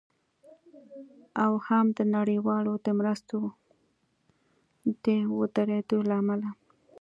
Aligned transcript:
او 1.43 1.51
هم 1.67 1.85
د 1.97 1.99
نړیوالو 2.15 2.73
د 2.85 2.87
مرستو 2.99 3.37
د 5.03 5.05
ودریدو 5.39 5.99
له 6.09 6.15
امله 6.21 6.49